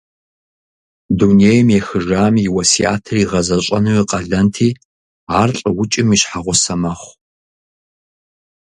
Дунейм 1.17 1.67
ехыжам 1.79 2.35
и 2.45 2.47
уэсятыр 2.55 3.15
игъэзэщӏэну 3.23 3.93
и 4.01 4.03
къалэнти, 4.09 4.69
ар 5.39 5.49
лӏыукӏым 5.59 6.09
и 6.15 6.17
щхьэгъусэ 6.21 6.75
мэхъу. 6.81 7.13